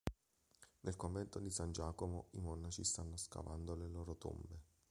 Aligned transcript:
Nel 0.79 0.95
convento 0.95 1.37
di 1.37 1.51
san 1.51 1.71
Giacomo, 1.71 2.29
i 2.31 2.39
monaci 2.39 2.83
stanno 2.83 3.17
scavando 3.17 3.75
le 3.75 3.87
loro 3.87 4.15
tombe. 4.17 4.61